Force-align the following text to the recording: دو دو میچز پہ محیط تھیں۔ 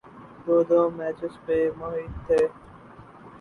دو 0.43 0.55
دو 0.69 0.79
میچز 0.97 1.33
پہ 1.45 1.57
محیط 1.79 2.13
تھیں۔ 2.25 2.47